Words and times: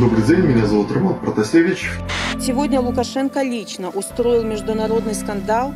Добрый 0.00 0.22
день, 0.24 0.40
меня 0.40 0.66
зовут 0.66 0.90
Роман 0.90 1.14
Протасевич. 1.20 1.90
Сегодня 2.40 2.80
Лукашенко 2.80 3.42
лично 3.42 3.90
устроил 3.90 4.42
международный 4.42 5.14
скандал. 5.14 5.72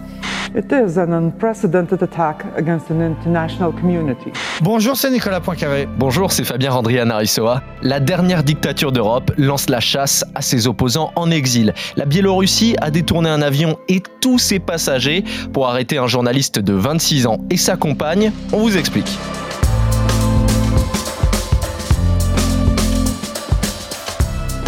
It 0.54 0.72
is 0.72 0.96
an 0.96 1.12
unprecedented 1.12 2.02
attack 2.02 2.44
against 2.56 2.90
an 2.90 3.02
international 3.02 3.72
community. 3.72 4.32
Bonjour, 4.62 4.96
c'est 4.96 5.10
Nicolas 5.10 5.40
Poincaré. 5.40 5.86
Bonjour, 5.98 6.32
c'est 6.32 6.44
Fabien 6.44 6.70
Randrian 6.70 7.10
Arissoa. 7.10 7.62
La 7.82 8.00
dernière 8.00 8.42
dictature 8.42 8.90
d'Europe 8.90 9.30
lance 9.36 9.68
la 9.68 9.80
chasse 9.80 10.24
à 10.34 10.40
ses 10.40 10.66
opposants 10.66 11.12
en 11.16 11.30
exil. 11.30 11.74
La 11.96 12.06
Biélorussie 12.06 12.76
a 12.80 12.90
détourné 12.90 13.28
un 13.28 13.42
avion 13.42 13.78
et 13.88 14.02
tous 14.20 14.38
ses 14.38 14.58
passagers 14.58 15.22
pour 15.52 15.68
arrêter 15.68 15.98
un 15.98 16.06
journaliste 16.06 16.58
de 16.58 16.72
26 16.72 17.26
ans 17.26 17.38
et 17.50 17.56
sa 17.58 17.76
compagne. 17.76 18.32
On 18.52 18.58
vous 18.58 18.76
explique. 18.76 19.18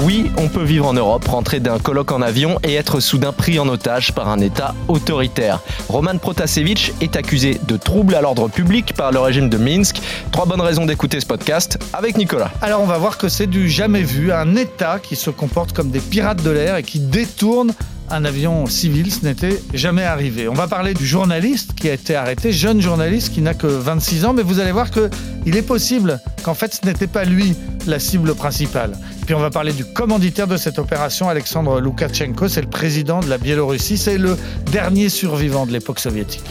Oui, 0.06 0.30
on 0.38 0.50
peut 0.50 0.64
vivre 0.64 0.86
en 0.86 0.94
Europe, 0.94 1.26
rentrer 1.28 1.60
d'un 1.60 1.80
colloque 1.80 2.12
en 2.12 2.22
avion 2.22 2.60
et 2.62 2.76
être 2.76 3.00
soudain 3.00 3.32
pris 3.32 3.58
en 3.58 3.68
otage 3.68 4.14
par 4.14 4.30
un 4.30 4.40
État 4.40 4.76
autoritaire. 4.88 5.62
Roman 5.90 6.20
Protasevich 6.20 6.94
est 7.02 7.16
accusé 7.16 7.60
de 7.68 7.76
troubles 7.76 8.14
à 8.14 8.22
l'ordre 8.22 8.48
public 8.48 8.94
par 8.94 9.12
le 9.12 9.18
régime 9.18 9.50
de 9.50 9.58
Minsk. 9.58 10.00
Trois 10.32 10.46
bonnes 10.46 10.62
raisons 10.62 10.86
d'écouter 10.86 11.20
ce 11.20 11.26
podcast 11.26 11.80
avec 11.92 12.18
Nicolas. 12.18 12.52
Alors 12.62 12.82
on 12.84 12.86
va 12.86 13.00
voir 13.00 13.18
que 13.18 13.30
c'est 13.30 13.48
du 13.48 13.68
jamais 13.68 14.04
vu, 14.04 14.32
un 14.32 14.56
État 14.56 15.00
qui 15.00 15.16
se 15.16 15.32
comporte 15.32 15.74
comme 15.74 15.90
des 15.90 16.02
pirates 16.02 16.44
de 16.44 16.52
l'air 16.52 16.76
et 16.76 16.84
qui 16.84 17.00
détourne 17.00 17.74
un 18.10 18.26
avion 18.26 18.66
civil, 18.66 19.12
ce 19.12 19.26
n'était 19.26 19.62
jamais 19.74 20.04
arrivé. 20.04 20.48
On 20.48 20.54
va 20.54 20.68
parler 20.68 20.94
du 20.94 21.06
journaliste 21.06 21.74
qui 21.74 21.90
a 21.90 21.94
été 21.94 22.16
arrêté, 22.16 22.52
jeune 22.52 22.82
journaliste 22.82 23.34
qui 23.34 23.42
n'a 23.42 23.54
que 23.54 23.68
26 23.68 24.26
ans, 24.26 24.34
mais 24.34 24.44
vous 24.44 24.60
allez 24.60 24.72
voir 24.72 24.90
qu'il 24.92 25.56
est 25.56 25.62
possible 25.62 26.20
qu'en 26.44 26.54
fait 26.54 26.74
ce 26.74 26.86
n'était 26.86 27.08
pas 27.08 27.24
lui 27.24 27.56
la 27.88 28.00
cible 28.00 28.36
principale. 28.36 28.98
Puis 29.26 29.36
on 29.36 29.40
va 29.40 29.50
parler 29.50 29.74
du 29.74 29.86
commanditaire 29.86 30.48
de 30.48 30.58
cette 30.58 30.80
opération, 30.80 31.30
Alexandre 31.30 31.80
Loukachenko, 31.80 32.48
c'est 32.48 32.62
le 32.62 32.70
président 32.70 33.20
de 33.20 33.30
la 33.30 33.38
Biélorussie, 33.38 33.98
c'est 33.98 34.18
le 34.18 34.38
dernier 34.72 35.10
survivant 35.10 35.66
de 35.66 35.72
l'époque 35.72 36.00
soviétique. 36.00 36.44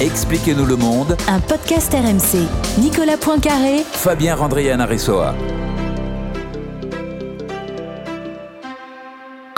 Expliquez-nous 0.00 0.66
le 0.66 0.76
monde. 0.76 1.16
Un 1.28 1.38
podcast 1.40 1.92
RMC. 1.92 2.46
Nicolas 2.78 3.16
Poincaré. 3.16 3.84
Fabien 3.92 4.34
Randrian 4.34 4.80
Aressoa. 4.80 5.34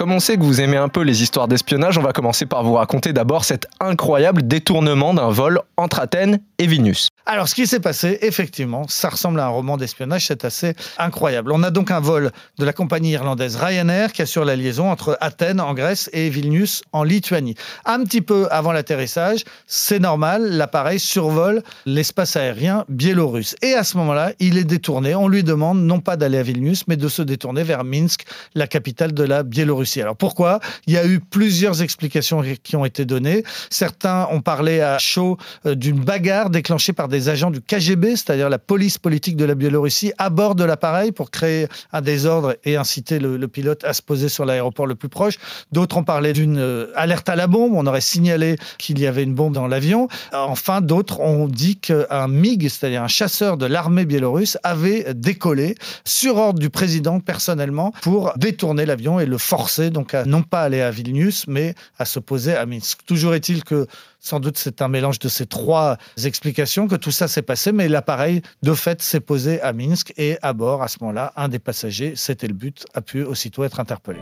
Comme 0.05 0.13
on 0.13 0.21
sait 0.21 0.37
que 0.37 0.43
vous 0.43 0.61
aimez 0.61 0.77
un 0.77 0.91
peu 0.91 1.01
les 1.01 1.23
histoires 1.23 1.49
d'espionnage, 1.49 1.97
on 1.97 2.03
va 2.03 2.13
commencer 2.13 2.45
par 2.45 2.63
vous 2.63 2.75
raconter 2.75 3.15
d'abord 3.15 3.47
cet 3.47 3.67
incroyable 3.81 4.47
détournement 4.47 5.15
d'un 5.15 5.31
vol 5.31 5.63
entre 5.79 5.99
Athènes 5.99 6.41
et 6.59 6.67
Vilnius. 6.67 7.09
Alors, 7.25 7.49
ce 7.49 7.55
qui 7.55 7.67
s'est 7.67 7.81
passé, 7.81 8.19
effectivement, 8.21 8.85
ça 8.87 9.09
ressemble 9.09 9.41
à 9.41 9.47
un 9.47 9.49
roman 9.49 9.79
d'espionnage, 9.79 10.27
c'est 10.27 10.45
assez 10.45 10.75
incroyable. 10.99 11.53
On 11.53 11.63
a 11.63 11.71
donc 11.71 11.91
un 11.91 12.01
vol 12.01 12.33
de 12.59 12.65
la 12.67 12.75
compagnie 12.75 13.13
irlandaise 13.13 13.57
Ryanair 13.57 14.13
qui 14.13 14.21
assure 14.21 14.45
la 14.45 14.57
liaison 14.57 14.91
entre 14.91 15.17
Athènes 15.23 15.59
en 15.59 15.73
Grèce 15.73 16.11
et 16.13 16.29
Vilnius 16.29 16.83
en 16.93 17.03
Lituanie. 17.03 17.55
Un 17.87 18.05
petit 18.05 18.21
peu 18.21 18.47
avant 18.51 18.73
l'atterrissage, 18.73 19.45
c'est 19.67 20.01
normal, 20.01 20.51
l'appareil 20.51 21.01
survole 21.01 21.63
l'espace 21.87 22.37
aérien 22.37 22.85
biélorusse. 22.91 23.57
Et 23.63 23.73
à 23.73 23.85
ce 23.85 23.97
moment-là, 23.97 24.33
il 24.39 24.59
est 24.59 24.65
détourné. 24.65 25.15
On 25.15 25.29
lui 25.29 25.45
demande 25.45 25.81
non 25.81 26.01
pas 26.01 26.19
d'aller 26.19 26.37
à 26.37 26.43
Vilnius, 26.43 26.87
mais 26.89 26.99
de 26.99 27.09
se 27.09 27.23
détourner 27.23 27.63
vers 27.63 27.85
Minsk, 27.85 28.27
la 28.55 28.67
capitale 28.67 29.15
de 29.15 29.25
la 29.25 29.43
Biélorussie. 29.45 29.94
Alors 30.01 30.17
pourquoi? 30.17 30.61
Il 30.87 30.93
y 30.93 30.99
a 30.99 31.07
eu 31.07 31.21
plusieurs 31.21 31.83
explications 31.83 32.43
qui 32.63 32.77
ont 32.77 32.85
été 32.85 33.05
données. 33.05 33.45
Certains 33.71 34.29
ont 34.31 34.41
parlé 34.41 34.81
à 34.81 34.99
chaud 34.99 35.37
euh, 35.67 35.75
d'une 35.75 36.01
bagarre 36.01 36.51
déclenchée 36.51 36.93
par 36.93 37.09
des 37.09 37.29
agents 37.29 37.51
du 37.51 37.61
KGB, 37.61 38.17
c'est-à-dire 38.17 38.49
la 38.49 38.59
police 38.59 38.99
politique 38.99 39.37
de 39.37 39.45
la 39.45 39.55
Biélorussie, 39.55 40.13
à 40.19 40.31
bord 40.31 40.55
de 40.55 40.65
l'appareil 40.65 41.13
pour 41.13 41.31
créer 41.31 41.69
un 41.93 42.01
désordre 42.01 42.57
et 42.65 42.77
inciter 42.77 43.19
le, 43.19 43.45
pilote 43.49 43.85
à 43.85 43.93
se 43.93 44.03
poser 44.03 44.29
sur 44.29 44.45
l'aéroport 44.45 44.87
le 44.87 44.95
plus 44.95 45.09
proche. 45.09 45.35
D'autres 45.71 45.97
ont 45.97 46.05
parlé 46.05 46.33
d'une 46.33 46.59
euh, 46.59 46.91
alerte 46.97 47.29
à 47.29 47.37
la 47.37 47.47
bombe. 47.47 47.73
On 47.75 47.87
aurait 47.87 48.01
signalé 48.01 48.57
qu'il 48.79 48.99
y 48.99 49.07
avait 49.07 49.23
une 49.23 49.35
bombe 49.35 49.53
dans 49.53 49.67
l'avion. 49.67 50.09
Enfin, 50.33 50.81
d'autres 50.81 51.21
ont 51.21 51.47
dit 51.47 51.77
qu'un 51.77 52.29
MiG, 52.29 52.69
c'est-à-dire 52.69 53.03
un 53.03 53.09
chasseur 53.09 53.57
de 53.57 53.67
l'armée 53.67 54.05
biélorusse, 54.05 54.59
avait 54.63 55.15
décollé 55.15 55.77
sur 56.05 56.37
ordre 56.37 56.59
du 56.59 56.71
président 56.71 57.21
personnellement 57.21 57.93
pour 58.03 58.33
détourner 58.37 58.87
l'avion 58.87 59.21
et 59.21 59.27
le 59.27 59.39
forcer 59.39 59.84
donc 59.91 60.15
à 60.15 60.25
non 60.25 60.43
pas 60.43 60.63
aller 60.63 60.81
à 60.81 60.91
Vilnius, 60.91 61.47
mais 61.47 61.75
à 61.99 62.05
se 62.05 62.19
poser 62.19 62.55
à 62.55 62.67
Minsk. 62.67 63.05
Toujours 63.07 63.35
est-il 63.35 63.65
que 63.65 63.87
sans 64.21 64.41
doute 64.41 64.57
c'est 64.59 64.83
un 64.83 64.89
mélange 64.89 65.19
de 65.19 65.29
ces 65.29 65.47
trois 65.47 65.99
explications 66.23 66.89
que 66.89 66.97
tout 66.97 67.11
ça 67.11 67.29
s'est 67.29 67.43
passé, 67.43 67.73
mais 67.73 67.89
l'appareil 67.89 68.43
de 68.63 68.75
fait 68.75 69.03
s'est 69.03 69.21
posé 69.21 69.61
à 69.61 69.73
Minsk 69.73 70.13
et 70.17 70.39
à 70.43 70.53
bord 70.53 70.83
à 70.83 70.89
ce 70.89 70.99
moment-là, 71.01 71.33
un 71.37 71.49
des 71.49 71.59
passagers, 71.59 72.15
c'était 72.17 72.47
le 72.47 72.55
but, 72.55 72.87
a 72.95 73.01
pu 73.01 73.23
aussitôt 73.23 73.65
être 73.65 73.81
interpellé. 73.81 74.21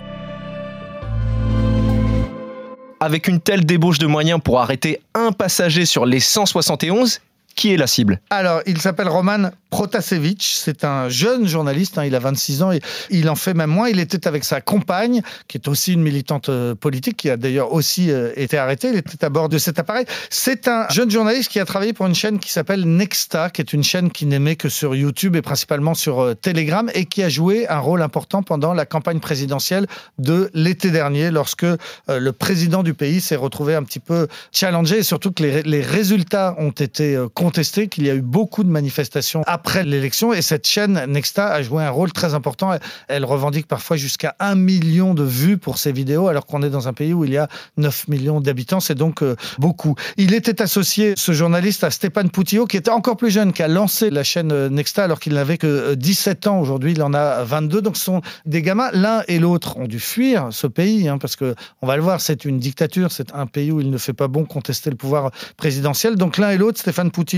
Avec 3.01 3.27
une 3.27 3.41
telle 3.41 3.67
débauche 3.67 3.99
de 3.99 4.07
moyens 4.07 4.41
pour 4.43 4.61
arrêter 4.61 5.01
un 5.15 5.33
passager 5.33 5.87
sur 5.87 6.07
les 6.07 6.21
171, 6.21 7.21
qui 7.55 7.73
est 7.73 7.77
la 7.77 7.87
cible? 7.87 8.21
Alors, 8.31 8.63
il 8.67 8.81
s'appelle 8.81 9.09
Roman 9.09 9.51
Protasevich. 9.73 10.55
C'est 10.55 10.85
un 10.85 11.09
jeune 11.09 11.49
journaliste. 11.49 11.97
Hein, 11.97 12.05
il 12.05 12.15
a 12.15 12.19
26 12.19 12.63
ans 12.63 12.73
et 12.73 12.81
il 13.11 13.29
en 13.31 13.35
fait 13.35 13.55
même 13.55 13.71
moins. 13.71 13.89
Il 13.89 14.01
était 14.01 14.29
avec 14.29 14.45
sa 14.45 14.61
compagne, 14.61 15.23
qui 15.49 15.57
est 15.57 15.67
aussi 15.67 15.95
une 15.95 16.03
militante 16.03 16.51
euh, 16.51 16.75
politique, 16.75 17.17
qui 17.17 17.31
a 17.31 17.39
d'ailleurs 17.39 17.73
aussi 17.73 18.11
euh, 18.11 18.33
été 18.37 18.59
arrêtée. 18.59 18.91
Il 18.91 18.99
était 18.99 19.25
à 19.25 19.31
bord 19.31 19.49
de 19.49 19.57
cet 19.57 19.79
appareil. 19.79 20.05
C'est 20.29 20.69
un 20.69 20.87
jeune 20.91 21.11
journaliste 21.11 21.51
qui 21.51 21.59
a 21.59 21.65
travaillé 21.65 21.95
pour 21.95 22.07
une 22.07 22.15
chaîne 22.15 22.39
qui 22.39 22.53
s'appelle 22.53 22.85
Nexta, 22.85 23.49
qui 23.49 23.63
est 23.63 23.73
une 23.73 23.83
chaîne 23.83 24.11
qui 24.11 24.27
n'aimait 24.27 24.57
que 24.57 24.69
sur 24.69 24.95
YouTube 24.95 25.37
et 25.37 25.43
principalement 25.43 25.95
sur 25.95 26.21
euh, 26.21 26.35
Telegram 26.35 26.91
et 26.95 27.07
qui 27.07 27.23
a 27.23 27.31
joué 27.31 27.67
un 27.69 27.79
rôle 27.79 28.03
important 28.03 28.43
pendant 28.43 28.75
la 28.75 28.85
campagne 28.85 29.21
présidentielle 29.21 29.87
de 30.19 30.51
l'été 30.53 30.91
dernier, 30.91 31.31
lorsque 31.31 31.67
le 32.09 32.31
président 32.33 32.83
du 32.83 32.93
pays 32.95 33.21
s'est 33.21 33.37
retrouvé 33.37 33.75
un 33.75 33.83
petit 33.83 34.01
peu 34.01 34.29
challengé 34.53 34.99
et 34.99 35.03
surtout 35.03 35.33
que 35.33 35.43
les, 35.43 35.63
les 35.63 35.81
résultats 35.81 36.55
ont 36.59 36.71
été 36.71 37.19
contesté 37.43 37.89
qu'il 37.89 38.07
y 38.07 38.11
a 38.11 38.15
eu 38.15 38.21
beaucoup 38.21 38.63
de 38.63 38.69
manifestations 38.69 39.43
après 39.49 39.83
l'élection 39.83 40.33
et 40.33 40.43
cette 40.43 40.65
chaîne 40.65 41.07
Nexta 41.09 41.49
a 41.49 41.61
joué 41.61 41.83
un 41.83 41.91
rôle 41.91 42.13
très 42.13 42.35
important. 42.35 42.71
Elle 43.09 43.25
revendique 43.25 43.67
parfois 43.67 43.97
jusqu'à 43.97 44.37
un 44.39 44.55
million 44.55 45.13
de 45.13 45.25
vues 45.25 45.59
pour 45.59 45.79
ses 45.79 45.91
vidéos 45.91 46.29
alors 46.29 46.47
qu'on 46.47 46.63
est 46.63 46.71
dans 46.71 46.87
un 46.87 46.93
pays 46.93 47.13
où 47.13 47.25
il 47.25 47.33
y 47.33 47.39
a 47.39 47.49
9 47.79 48.07
millions 48.07 48.41
d'habitants. 48.41 48.79
C'est 48.79 48.95
donc 48.95 49.25
euh, 49.25 49.35
beaucoup. 49.59 49.97
Il 50.19 50.35
était 50.35 50.63
associé, 50.63 51.15
ce 51.17 51.33
journaliste, 51.33 51.83
à 51.83 51.91
Stéphane 51.91 52.31
Poutillo 52.31 52.65
qui 52.67 52.77
était 52.77 52.93
encore 52.93 53.17
plus 53.17 53.33
jeune, 53.33 53.53
qui 53.53 53.65
a 53.65 53.69
lancé 53.69 54.11
la 54.11 54.23
chaîne 54.23 54.53
euh, 54.53 54.69
Nexta 54.69 55.03
alors 55.03 55.19
qu'il 55.19 55.35
n'avait 55.35 55.59
que 55.59 55.95
17 55.95 56.47
euh, 56.47 56.51
ans. 56.51 56.61
Aujourd'hui, 56.61 56.93
il 56.93 57.03
en 57.03 57.13
a 57.13 57.43
22. 57.43 57.83
Donc 57.83 57.97
ce 57.97 58.05
sont 58.05 58.23
des 58.47 58.63
gamins. 58.63 58.91
L'un 58.93 59.25
et 59.27 59.41
l'autre 59.41 59.79
ont 59.79 59.89
dû 59.89 59.99
fuir 59.99 60.51
ce 60.53 60.69
pays 60.69 61.09
hein, 61.09 61.19
parce 61.19 61.35
que 61.35 61.57
on 61.81 61.89
va 61.89 61.97
le 61.97 62.03
voir, 62.03 62.21
c'est 62.21 62.45
une 62.45 62.61
dictature. 62.61 63.11
C'est 63.11 63.35
un 63.35 63.47
pays 63.47 63.73
où 63.73 63.81
il 63.81 63.91
ne 63.91 63.99
fait 63.99 64.13
pas 64.13 64.29
bon 64.29 64.45
contester 64.45 64.91
le 64.91 64.97
pouvoir 64.97 65.33
présidentiel. 65.57 66.15
Donc 66.15 66.39
l'un 66.39 66.51
et 66.51 66.57
l'autre, 66.57 66.79
Stéphane 66.79 67.11
Poutillo 67.11 67.32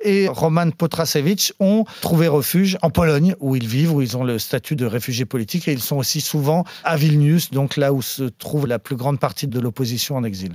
et 0.00 0.28
Roman 0.28 0.70
Potrasevich 0.70 1.52
ont 1.60 1.84
trouvé 2.00 2.28
refuge 2.28 2.78
en 2.82 2.90
Pologne, 2.90 3.34
où 3.40 3.56
ils 3.56 3.66
vivent, 3.66 3.94
où 3.94 4.02
ils 4.02 4.16
ont 4.16 4.24
le 4.24 4.38
statut 4.38 4.76
de 4.76 4.86
réfugiés 4.86 5.26
politiques, 5.26 5.68
et 5.68 5.72
ils 5.72 5.82
sont 5.82 5.96
aussi 5.96 6.20
souvent 6.20 6.64
à 6.84 6.96
Vilnius, 6.96 7.50
donc 7.50 7.76
là 7.76 7.92
où 7.92 8.02
se 8.02 8.24
trouve 8.24 8.66
la 8.66 8.78
plus 8.78 8.96
grande 8.96 9.18
partie 9.18 9.46
de 9.46 9.60
l'opposition 9.60 10.16
en 10.16 10.24
exil. 10.24 10.52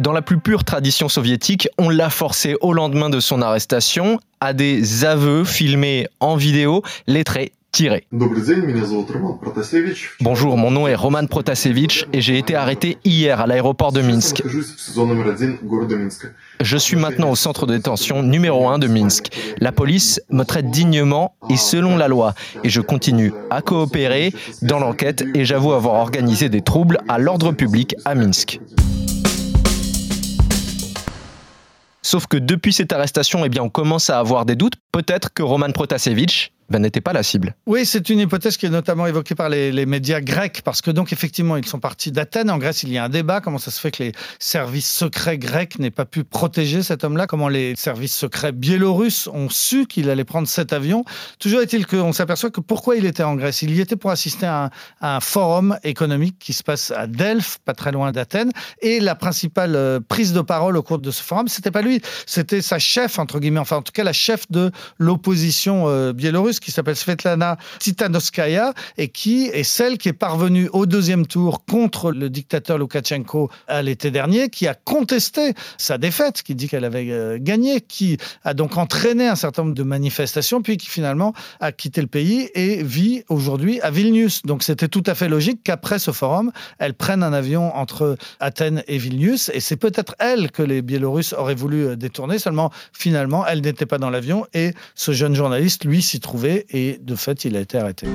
Dans 0.00 0.12
la 0.12 0.22
plus 0.22 0.38
pure 0.38 0.64
tradition 0.64 1.08
soviétique, 1.08 1.68
on 1.78 1.88
l'a 1.88 2.10
forcé 2.10 2.56
au 2.60 2.72
lendemain 2.72 3.10
de 3.10 3.20
son 3.20 3.40
arrestation 3.40 4.18
à 4.40 4.52
des 4.52 5.04
aveux 5.04 5.44
filmés 5.44 6.08
en 6.20 6.36
vidéo, 6.36 6.82
lettrés 7.06 7.52
Bonjour, 10.20 10.56
mon 10.56 10.70
nom 10.70 10.86
est 10.86 10.94
Roman 10.94 11.26
Protasevich 11.26 12.06
et 12.12 12.20
j'ai 12.20 12.38
été 12.38 12.54
arrêté 12.54 12.98
hier 13.04 13.40
à 13.40 13.46
l'aéroport 13.46 13.90
de 13.90 14.00
Minsk. 14.00 14.42
Je 16.60 16.76
suis 16.76 16.96
maintenant 16.96 17.30
au 17.30 17.34
centre 17.34 17.66
de 17.66 17.74
détention 17.74 18.22
numéro 18.22 18.68
1 18.68 18.78
de 18.78 18.86
Minsk. 18.86 19.32
La 19.58 19.72
police 19.72 20.20
me 20.30 20.44
traite 20.44 20.70
dignement 20.70 21.34
et 21.50 21.56
selon 21.56 21.96
la 21.96 22.06
loi 22.06 22.34
et 22.62 22.68
je 22.68 22.80
continue 22.80 23.32
à 23.50 23.60
coopérer 23.60 24.32
dans 24.62 24.78
l'enquête 24.78 25.24
et 25.34 25.44
j'avoue 25.44 25.72
avoir 25.72 25.94
organisé 25.96 26.48
des 26.48 26.62
troubles 26.62 26.98
à 27.08 27.18
l'ordre 27.18 27.50
public 27.50 27.96
à 28.04 28.14
Minsk. 28.14 28.60
Sauf 32.02 32.26
que 32.26 32.36
depuis 32.36 32.72
cette 32.72 32.92
arrestation, 32.92 33.44
eh 33.44 33.48
bien, 33.48 33.62
on 33.62 33.70
commence 33.70 34.10
à 34.10 34.18
avoir 34.18 34.44
des 34.44 34.54
doutes. 34.54 34.74
Peut-être 34.92 35.32
que 35.32 35.42
Roman 35.42 35.72
Protasevich 35.72 36.52
ben, 36.70 36.80
n'était 36.80 37.00
pas 37.00 37.12
la 37.12 37.22
cible. 37.22 37.54
Oui, 37.66 37.84
c'est 37.84 38.08
une 38.08 38.20
hypothèse 38.20 38.56
qui 38.56 38.66
est 38.66 38.70
notamment 38.70 39.06
évoquée 39.06 39.34
par 39.34 39.48
les, 39.48 39.86
médias 39.86 40.20
grecs, 40.20 40.62
parce 40.64 40.80
que 40.80 40.90
donc 40.90 41.12
effectivement, 41.12 41.56
ils 41.56 41.66
sont 41.66 41.78
partis 41.78 42.10
d'Athènes. 42.10 42.50
En 42.50 42.58
Grèce, 42.58 42.82
il 42.82 42.92
y 42.92 42.98
a 42.98 43.04
un 43.04 43.08
débat. 43.08 43.40
Comment 43.40 43.58
ça 43.58 43.70
se 43.70 43.80
fait 43.80 43.90
que 43.90 44.02
les 44.02 44.12
services 44.38 44.90
secrets 44.90 45.38
grecs 45.38 45.78
n'aient 45.78 45.90
pas 45.90 46.06
pu 46.06 46.24
protéger 46.24 46.82
cet 46.82 47.04
homme-là? 47.04 47.26
Comment 47.26 47.48
les 47.48 47.74
services 47.76 48.14
secrets 48.14 48.52
biélorusses 48.52 49.28
ont 49.28 49.48
su 49.50 49.86
qu'il 49.86 50.08
allait 50.08 50.24
prendre 50.24 50.48
cet 50.48 50.72
avion? 50.72 51.04
Toujours 51.38 51.60
est-il 51.60 51.86
qu'on 51.86 52.12
s'aperçoit 52.12 52.50
que 52.50 52.60
pourquoi 52.60 52.96
il 52.96 53.04
était 53.04 53.22
en 53.22 53.34
Grèce? 53.34 53.62
Il 53.62 53.74
y 53.74 53.80
était 53.80 53.96
pour 53.96 54.10
assister 54.10 54.46
à 54.46 54.64
un, 54.64 54.70
à 55.00 55.16
un, 55.16 55.20
forum 55.20 55.78
économique 55.84 56.38
qui 56.38 56.52
se 56.52 56.62
passe 56.62 56.90
à 56.90 57.06
Delphes, 57.06 57.58
pas 57.64 57.74
très 57.74 57.92
loin 57.92 58.12
d'Athènes. 58.12 58.52
Et 58.80 59.00
la 59.00 59.14
principale 59.14 59.76
euh, 59.76 60.00
prise 60.00 60.32
de 60.32 60.40
parole 60.40 60.76
au 60.76 60.82
cours 60.82 60.98
de 60.98 61.10
ce 61.10 61.22
forum, 61.22 61.48
c'était 61.48 61.70
pas 61.70 61.82
lui, 61.82 62.00
c'était 62.26 62.62
sa 62.62 62.78
chef, 62.78 63.18
entre 63.18 63.38
guillemets, 63.38 63.60
enfin 63.60 63.76
en 63.76 63.82
tout 63.82 63.92
cas 63.92 64.04
la 64.04 64.12
chef 64.12 64.50
de 64.50 64.70
l'opposition 64.98 65.88
euh, 65.88 66.12
biélorusse 66.12 66.60
qui 66.64 66.70
s'appelle 66.70 66.96
Svetlana 66.96 67.58
Titanovskaya 67.78 68.72
et 68.96 69.08
qui 69.08 69.46
est 69.46 69.62
celle 69.62 69.98
qui 69.98 70.08
est 70.08 70.14
parvenue 70.14 70.68
au 70.72 70.86
deuxième 70.86 71.26
tour 71.26 71.64
contre 71.64 72.10
le 72.10 72.30
dictateur 72.30 72.78
Loukachenko 72.78 73.50
à 73.68 73.82
l'été 73.82 74.10
dernier, 74.10 74.48
qui 74.48 74.66
a 74.66 74.74
contesté 74.74 75.52
sa 75.76 75.98
défaite, 75.98 76.42
qui 76.42 76.54
dit 76.54 76.68
qu'elle 76.68 76.84
avait 76.84 77.10
euh, 77.10 77.38
gagné, 77.40 77.80
qui 77.80 78.16
a 78.44 78.54
donc 78.54 78.76
entraîné 78.76 79.28
un 79.28 79.36
certain 79.36 79.62
nombre 79.62 79.74
de 79.74 79.82
manifestations, 79.82 80.62
puis 80.62 80.76
qui 80.76 80.88
finalement 80.88 81.34
a 81.60 81.72
quitté 81.72 82.00
le 82.00 82.06
pays 82.06 82.50
et 82.54 82.82
vit 82.82 83.24
aujourd'hui 83.28 83.80
à 83.82 83.90
Vilnius. 83.90 84.42
Donc 84.44 84.62
c'était 84.62 84.88
tout 84.88 85.02
à 85.06 85.14
fait 85.14 85.28
logique 85.28 85.60
qu'après 85.62 85.98
ce 85.98 86.12
forum, 86.12 86.50
elle 86.78 86.94
prenne 86.94 87.22
un 87.22 87.32
avion 87.32 87.74
entre 87.76 88.16
Athènes 88.40 88.82
et 88.88 88.98
Vilnius, 88.98 89.50
et 89.52 89.60
c'est 89.60 89.76
peut-être 89.76 90.14
elle 90.18 90.50
que 90.50 90.62
les 90.62 90.80
Biélorusses 90.80 91.34
auraient 91.34 91.54
voulu 91.54 91.86
euh, 91.86 91.96
détourner, 91.96 92.38
seulement 92.38 92.70
finalement 92.92 93.46
elle 93.46 93.60
n'était 93.60 93.86
pas 93.86 93.98
dans 93.98 94.10
l'avion 94.10 94.46
et 94.54 94.72
ce 94.94 95.12
jeune 95.12 95.34
journaliste, 95.34 95.84
lui, 95.84 96.02
s'y 96.02 96.20
trouvait 96.20 96.43
et 96.44 96.98
de 97.00 97.14
fait, 97.14 97.44
il 97.44 97.56
a 97.56 97.60
été 97.60 97.78
arrêté. 97.78 98.06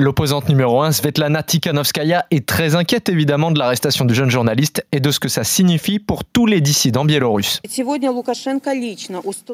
L'opposante 0.00 0.48
numéro 0.48 0.80
1, 0.80 0.92
Svetlana 0.92 1.42
Tikhanovskaya, 1.42 2.24
est 2.30 2.46
très 2.46 2.76
inquiète 2.76 3.08
évidemment 3.08 3.50
de 3.50 3.58
l'arrestation 3.58 4.04
du 4.04 4.14
jeune 4.14 4.30
journaliste 4.30 4.86
et 4.92 5.00
de 5.00 5.10
ce 5.10 5.18
que 5.18 5.28
ça 5.28 5.42
signifie 5.42 5.98
pour 5.98 6.24
tous 6.24 6.46
les 6.46 6.60
dissidents 6.60 7.04
biélorusses. 7.04 7.60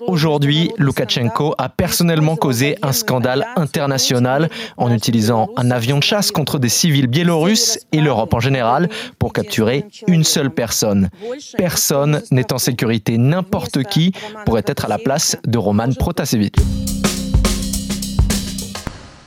Aujourd'hui, 0.07 0.71
Loukachenko 0.77 1.55
a 1.57 1.71
personnellement 1.71 2.37
causé 2.37 2.77
un 2.83 2.93
scandale 2.93 3.47
international 3.57 4.51
en 4.77 4.93
utilisant 4.93 5.49
un 5.57 5.71
avion 5.71 5.97
de 5.97 6.03
chasse 6.03 6.31
contre 6.31 6.59
des 6.59 6.69
civils 6.69 7.07
biélorusses 7.07 7.79
et 7.93 8.03
l'Europe 8.03 8.35
en 8.35 8.41
général 8.41 8.91
pour 9.19 9.33
capturer 9.33 9.87
une 10.09 10.25
seule 10.25 10.51
personne. 10.51 11.09
Personne 11.57 12.21
n'est 12.31 12.53
en 12.53 12.59
sécurité. 12.59 13.17
N'importe 13.17 13.83
qui 13.85 14.13
pourrait 14.45 14.65
être 14.67 14.85
à 14.85 14.89
la 14.89 14.99
place 14.99 15.39
de 15.47 15.57
Roman 15.57 15.89
Protasevich. 15.99 16.53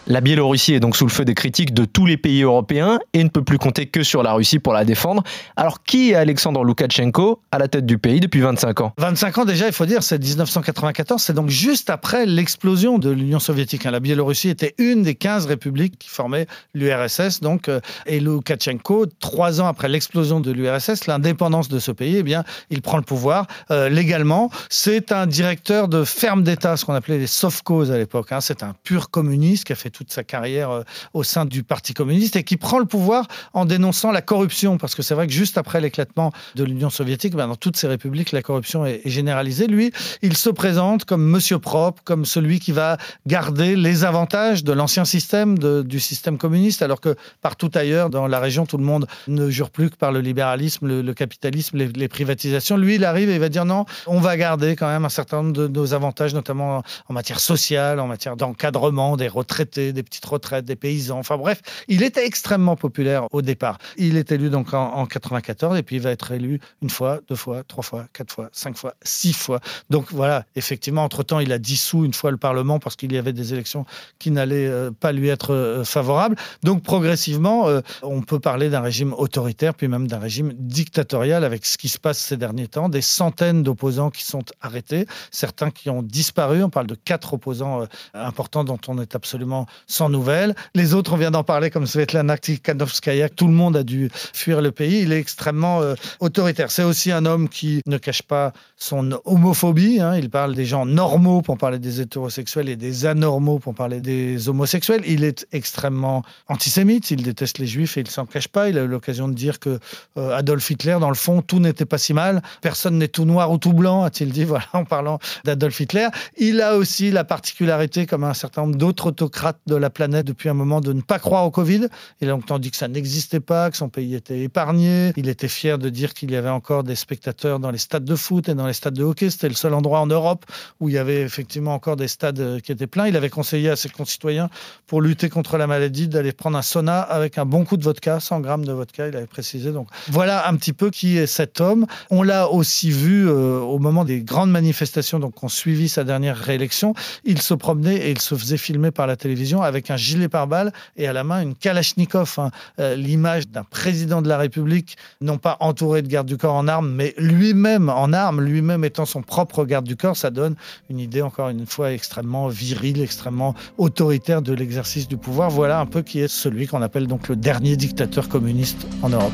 La 0.10 0.22
Biélorussie 0.22 0.74
est 0.74 0.80
donc 0.80 0.96
sous 0.96 1.06
le 1.06 1.12
feu 1.12 1.26
des 1.26 1.34
critiques 1.34 1.74
de 1.74 1.84
tous 1.84 2.06
les 2.06 2.16
pays 2.16 2.42
européens 2.42 2.98
et 3.12 3.22
ne 3.22 3.28
peut 3.28 3.44
plus 3.44 3.58
compter 3.58 3.88
que 3.88 4.04
sur 4.04 4.24
la 4.24 4.32
Russie 4.32 4.58
pour 4.58 4.72
la 4.72 4.86
défendre. 4.86 5.22
Alors 5.58 5.84
qui 5.84 6.12
est 6.12 6.16
Alexandre 6.16 6.64
Loukachenko 6.64 7.42
à 7.52 7.58
la 7.58 7.68
tête 7.68 7.86
du 7.86 7.98
pays 7.98 8.22
depuis 8.22 8.40
25 8.40 8.80
ans? 8.80 8.94
25 8.98 9.40
ans 9.40 9.44
déjà, 9.44 9.68
il 9.68 9.74
faut 9.74 9.86
dire, 9.86 10.04
c'est 10.04 10.18
1994, 10.18 11.22
c'est 11.22 11.34
donc 11.34 11.50
juste 11.50 11.90
après 11.90 12.26
l'explosion 12.26 13.00
de 13.00 13.10
l'Union 13.10 13.40
soviétique. 13.40 13.86
Hein. 13.86 13.92
La 13.92 14.00
Biélorussie 14.00 14.48
était 14.48 14.76
une 14.78 15.04
des 15.04 15.16
15 15.16 15.46
républiques 15.46 16.00
qui 16.00 16.08
formaient 16.08 16.48
l'URSS, 16.74 17.42
donc, 17.42 17.68
euh, 17.68 17.82
et 18.06 18.22
Loukachenko, 18.22 19.08
trois 19.20 19.60
ans 19.60 19.68
après 19.68 19.90
l'explosion 19.90 20.40
de 20.40 20.52
l'URSS, 20.52 21.08
l'indépendance 21.08 21.68
de 21.68 21.80
ce 21.80 21.92
pays, 21.92 22.16
eh 22.16 22.24
bien, 22.24 22.46
il 22.70 22.82
prend 22.82 22.96
le 22.96 23.04
pouvoir 23.04 23.46
euh, 23.72 23.90
légalement. 23.90 24.52
C'est 24.70 25.12
un 25.12 25.28
directeur 25.28 25.90
de 25.90 26.06
ferme 26.06 26.44
d'État, 26.44 26.78
ce 26.78 26.86
qu'on 26.86 26.94
appelait 26.94 27.20
les 27.20 27.28
sovkhozs 27.28 27.92
à 27.92 27.98
l'époque. 27.98 28.32
Hein. 28.32 28.40
C'est 28.40 28.64
un 28.64 28.74
pur 28.86 29.10
communiste 29.10 29.66
qui 29.66 29.74
a 29.74 29.76
fait 29.76 29.97
toute 29.98 30.12
sa 30.12 30.24
carrière 30.24 30.70
euh, 30.70 30.84
au 31.14 31.24
sein 31.24 31.46
du 31.46 31.64
Parti 31.64 31.94
communiste 31.94 32.36
et 32.36 32.44
qui 32.44 32.56
prend 32.56 32.78
le 32.78 32.86
pouvoir 32.86 33.28
en 33.54 33.66
dénonçant 33.66 34.12
la 34.12 34.22
corruption. 34.22 34.78
Parce 34.78 34.94
que 34.94 35.02
c'est 35.02 35.16
vrai 35.16 35.26
que 35.26 35.34
juste 35.34 35.58
après 35.58 35.82
l'éclatement 35.82 36.32
de 36.56 36.64
l'Union 36.64 36.92
soviétique, 36.92 37.36
ben 37.36 37.48
dans 37.48 37.56
toutes 37.56 37.78
ces 37.78 37.88
républiques, 37.88 38.32
la 38.32 38.44
corruption 38.44 38.86
est, 38.86 39.02
généralisée. 39.06 39.66
Lui, 39.68 39.92
il 40.22 40.38
se 40.38 40.50
présente 40.50 41.06
comme 41.06 41.24
monsieur 41.24 41.58
propre, 41.58 42.04
comme 42.04 42.26
celui 42.26 42.60
qui 42.60 42.72
va 42.72 42.98
garder 43.26 43.76
les 43.76 44.04
avantages 44.04 44.64
de 44.64 44.72
l'ancien 44.72 45.06
système, 45.06 45.58
du 45.58 46.00
système 46.00 46.38
communiste, 46.38 46.82
alors 46.82 47.02
que 47.02 47.16
partout 47.42 47.72
ailleurs, 47.74 48.10
dans 48.10 48.28
la 48.28 48.40
région, 48.40 48.66
tout 48.66 48.78
le 48.78 48.84
monde 48.84 49.08
ne 49.28 49.50
jure 49.50 49.72
plus 49.72 49.90
que 49.90 49.96
par 49.96 50.12
le 50.12 50.20
libéralisme, 50.20 50.88
le, 50.88 51.14
capitalisme, 51.14 51.78
les, 51.78 52.08
privatisations. 52.08 52.78
Lui, 52.78 52.96
il 52.96 53.06
arrive 53.06 53.30
et 53.30 53.36
il 53.36 53.40
va 53.40 53.50
dire 53.50 53.66
non, 53.66 53.86
on 54.06 54.20
va 54.20 54.38
garder 54.38 54.76
quand 54.76 54.88
même 54.88 55.06
un 55.06 55.10
certain 55.10 55.38
nombre 55.42 55.54
de 55.54 55.68
nos 55.68 55.94
avantages, 55.94 56.34
notamment 56.34 56.84
en 57.10 57.14
matière 57.14 57.40
sociale, 57.40 58.00
en 58.00 58.08
matière 58.08 58.36
d'encadrement 58.36 59.18
des 59.18 59.28
retraités 59.28 59.87
des 59.94 60.04
petites 60.04 60.26
retraites, 60.26 60.66
des 60.66 60.76
paysans. 60.76 61.20
Enfin 61.20 61.38
bref, 61.38 61.62
il 61.88 62.04
était 62.04 62.26
extrêmement 62.26 62.76
populaire 62.76 63.28
au 63.32 63.42
départ. 63.42 63.78
Il 63.98 64.18
est 64.18 64.32
élu 64.32 64.50
donc 64.50 64.74
en, 64.74 65.06
94 65.06 65.78
et 65.78 65.84
puis 65.84 65.98
il 65.98 66.02
va 66.02 66.12
être 66.12 66.32
élu 66.32 66.60
une 66.82 66.90
fois, 66.90 67.20
deux 67.28 67.36
fois, 67.36 67.64
trois 67.64 67.84
fois, 67.84 68.06
quatre 68.14 68.32
fois, 68.32 68.50
cinq 68.52 68.78
fois, 68.78 68.94
six 69.04 69.34
fois. 69.34 69.60
Donc 69.90 70.12
voilà, 70.12 70.46
effectivement, 70.56 71.04
entre-temps, 71.04 71.40
il 71.40 71.52
a 71.52 71.60
dissous 71.60 72.06
une 72.06 72.14
fois 72.14 72.32
le 72.32 72.38
Parlement 72.38 72.80
parce 72.80 72.96
qu'il 72.96 73.12
y 73.14 73.18
avait 73.18 73.34
des 73.34 73.54
élections 73.54 73.86
qui 74.20 74.32
n'allaient 74.32 74.68
euh, 74.68 74.92
pas 74.92 75.12
lui 75.12 75.30
être 75.30 75.54
euh, 75.54 75.84
favorables. 75.84 76.36
Donc 76.64 76.84
progressivement, 76.84 77.68
euh, 77.68 77.82
on 78.04 78.22
peut 78.22 78.40
parler 78.40 78.70
d'un 78.70 78.82
régime 78.82 79.14
autoritaire, 79.14 79.74
puis 79.74 79.88
même 79.88 80.08
d'un 80.08 80.20
régime 80.20 80.54
dictatorial 80.54 81.44
avec 81.44 81.66
ce 81.66 81.78
qui 81.78 81.90
se 81.90 82.00
passe 82.00 82.20
ces 82.20 82.38
derniers 82.38 82.68
temps. 82.68 82.90
Des 82.90 83.02
centaines 83.02 83.64
d'opposants 83.64 84.10
qui 84.10 84.24
sont 84.24 84.44
arrêtés, 84.62 85.06
certains 85.32 85.72
qui 85.72 85.90
ont 85.90 86.04
disparu. 86.04 86.64
On 86.64 86.70
parle 86.70 86.88
de 86.88 86.96
quatre 86.96 87.34
opposants 87.34 87.88
importants 88.14 88.64
dont 88.64 88.80
on 88.88 89.00
est 89.00 89.16
absolument 89.16 89.66
sans 89.86 90.10
nouvelles. 90.10 90.56
Les 90.76 90.94
autres, 90.94 91.14
on 91.14 91.18
vient 91.18 91.32
d'en 91.32 91.44
parler, 91.44 91.70
comme 91.70 91.86
Svetlana 91.86 92.38
Tikhanovskaya, 92.38 93.30
tout 93.30 93.48
le 93.48 93.54
monde 93.54 93.78
a 93.78 93.84
dû 93.84 94.10
fuir 94.34 94.62
le 94.62 94.72
pays. 94.72 95.02
Il 95.02 95.12
est 95.12 95.20
extrêmement 95.20 95.82
euh, 95.82 95.96
autoritaire. 96.20 96.72
C'est 96.72 96.84
aussi 96.84 97.12
un 97.12 97.26
homme 97.26 97.50
qui 97.50 97.82
ne 97.86 97.98
cache 97.98 98.22
pas 98.22 98.54
son 98.78 99.20
homophobie. 99.26 100.00
Hein. 100.00 100.16
Il 100.16 100.30
parle 100.30 100.56
des 100.56 100.66
gens 100.66 100.86
normaux 100.86 101.42
pour 101.42 101.58
parler 101.58 101.80
des 101.80 102.02
hétérosexuels 102.02 102.70
et 102.70 102.76
des 102.76 103.06
anormaux 103.06 103.60
pour 103.60 103.74
parler 103.74 104.02
des 104.02 104.50
homosexuels. 104.50 105.02
Il 105.06 105.24
est 105.24 105.48
extrêmement 105.52 106.24
antisémite. 106.48 107.12
Il 107.12 107.24
déteste 107.24 107.58
les 107.58 107.68
juifs 107.68 107.98
et 107.98 108.02
il 108.02 108.10
s'en 108.10 108.26
cache 108.26 108.48
pas. 108.48 108.70
Il 108.70 108.78
a 108.78 108.84
eu 108.84 108.88
l'occasion 108.88 109.28
de 109.28 109.34
dire 109.34 109.60
que 109.60 109.80
euh, 110.18 110.36
Adolf 110.36 110.70
Hitler, 110.70 110.98
dans 111.00 111.10
le 111.10 111.16
fond, 111.16 111.42
tout 111.42 111.60
n'était 111.60 111.86
pas 111.86 111.98
si 111.98 112.14
mal. 112.14 112.42
Personne 112.62 112.98
n'est 112.98 113.08
tout 113.08 113.26
noir 113.26 113.52
ou 113.52 113.58
tout 113.58 113.74
blanc, 113.74 114.04
a-t-il 114.04 114.32
dit, 114.32 114.44
voilà, 114.46 114.66
en 114.74 114.86
parlant 114.86 115.20
d'Adolf 115.46 115.80
Hitler. 115.80 116.08
Il 116.38 116.62
a 116.62 116.76
aussi 116.76 117.12
la 117.12 117.24
particularité, 117.24 118.06
comme 118.06 118.24
un 118.24 118.34
certain 118.34 118.62
nombre 118.62 118.76
d'autres 118.76 119.08
autocrates 119.08 119.60
de 119.68 119.76
la 119.76 119.90
planète 119.90 120.26
depuis 120.26 120.50
un 120.50 120.54
moment 120.54 120.82
de 120.82 120.94
ne 120.94 121.02
pas 121.02 121.20
croire 121.20 121.46
au 121.46 121.52
Covid. 121.52 121.88
Il 122.22 122.28
a 122.28 122.32
longtemps 122.32 122.60
dit 122.60 122.72
que 122.72 122.78
ça 122.78 122.88
n'existait 122.88 123.40
pas, 123.40 123.70
que 123.70 123.78
son 123.78 123.90
pays 123.90 124.16
était 124.16 124.40
épargné. 124.40 125.14
Il 125.18 125.30
était 125.30 125.48
fier 125.48 125.78
de 125.78 125.90
dire 125.90 126.14
qu'il 126.14 126.32
y 126.32 126.36
avait 126.36 126.50
encore 126.50 126.84
des 126.84 126.96
spectateurs 126.96 127.60
dans 127.60 127.72
les 127.72 127.78
stades 127.78 128.06
de 128.06 128.16
foot 128.16 128.50
et 128.50 128.56
dans 128.56 128.68
les 128.68 128.74
stades 128.74 128.94
de 128.94 129.04
hockey. 129.04 129.30
C'était 129.30 129.50
le 129.50 129.56
seul 129.56 129.74
endroit 129.74 130.00
en 130.00 130.08
Europe 130.08 130.46
où 130.80 130.90
il 130.90 130.96
y 130.96 130.98
avait 130.98 131.22
effectivement 131.22 131.74
encore 131.74 131.96
des 131.96 132.08
stades 132.08 132.40
euh, 132.40 132.60
qui 132.60 132.72
étaient 132.72 132.88
pleins. 132.88 133.08
Il 133.08 133.16
avait 133.16 133.30
conseillé 133.30 133.70
à 133.70 133.76
ses 133.76 133.90
concitoyens, 133.90 134.50
pour 134.88 135.02
lutter 135.02 135.30
contre 135.30 135.58
la 135.58 135.68
maladie, 135.68 136.08
d'aller 136.08 136.32
prendre 136.32 136.58
un 136.58 136.62
sauna 136.62 137.02
avec 137.02 137.38
un 137.38 137.46
bon 137.46 137.66
coup 137.66 137.78
de 137.78 137.84
vodka, 137.84 138.20
100 138.20 138.40
grammes 138.42 138.66
de 138.66 138.72
vodka, 138.72 139.08
il 139.08 139.16
avait 139.16 139.28
précisé. 139.28 139.72
Donc 139.72 139.88
voilà 140.08 140.48
un 140.48 140.56
petit 140.56 140.74
peu 140.74 140.90
qui 140.90 141.18
est 141.18 141.28
cet 141.28 141.62
homme. 141.62 141.86
On 142.10 142.24
l'a 142.24 142.50
aussi 142.50 142.90
vu 142.92 143.28
euh, 143.28 143.60
au 143.60 143.80
moment 143.80 144.06
des 144.06 144.22
grandes 144.22 144.52
manifestations 144.52 145.20
donc, 145.20 145.44
ont 145.44 145.50
suivi 145.50 145.90
sa 145.90 146.04
dernière 146.04 146.38
réélection. 146.38 146.94
Il 147.24 147.42
se 147.42 147.54
promenait 147.54 147.98
et 147.98 148.12
il 148.12 148.22
se 148.22 148.36
faisait 148.36 148.58
filmer 148.58 148.92
par 148.92 149.08
la 149.08 149.16
télévision 149.16 149.57
avec 149.64 149.92
un 149.92 149.98
gilet 149.98 150.30
pare-balles 150.30 150.72
et 150.96 151.08
à 151.08 151.14
la 151.14 151.24
main 151.24 151.42
une 151.42 151.56
Kalachnikov, 151.56 152.36
hein. 152.38 152.52
euh, 152.80 152.96
l'image 152.96 153.48
d'un 153.48 153.64
président 153.64 154.22
de 154.22 154.30
la 154.30 154.38
République, 154.38 154.98
non 155.22 155.38
pas 155.38 155.58
entouré 155.60 156.02
de 156.02 156.08
gardes 156.08 156.28
du 156.28 156.38
corps 156.38 156.56
en 156.56 156.68
armes, 156.68 156.92
mais 156.92 157.14
lui-même 157.18 157.90
en 157.90 158.14
armes, 158.14 158.42
lui-même 158.42 158.84
étant 158.84 159.06
son 159.06 159.22
propre 159.22 159.66
garde 159.66 159.86
du 159.86 159.96
corps, 159.96 160.18
ça 160.18 160.30
donne 160.30 160.56
une 160.90 161.00
idée 161.00 161.22
encore 161.22 161.50
une 161.50 161.66
fois 161.66 161.94
extrêmement 161.94 162.48
virile, 162.48 163.02
extrêmement 163.02 163.56
autoritaire 163.78 164.42
de 164.42 164.54
l'exercice 164.54 165.08
du 165.08 165.18
pouvoir. 165.18 165.50
Voilà 165.50 165.80
un 165.80 165.86
peu 165.86 166.02
qui 166.02 166.20
est 166.20 166.28
celui 166.28 166.68
qu'on 166.68 166.82
appelle 166.82 167.08
donc 167.08 167.28
le 167.28 167.36
dernier 167.36 167.76
dictateur 167.76 168.30
communiste 168.30 168.88
en 169.02 169.10
Europe. 169.10 169.34